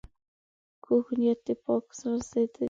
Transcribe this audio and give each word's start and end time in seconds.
کوږ 0.83 1.05
نیت 1.19 1.39
د 1.47 1.49
پاک 1.63 1.85
زړه 1.99 2.17
ضد 2.29 2.51
وي 2.53 2.59